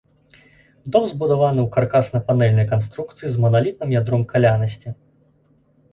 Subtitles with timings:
[0.93, 4.89] Дом збудаваны ў каркасна-панэльнай канструкцыі з маналітным ядром калянасці.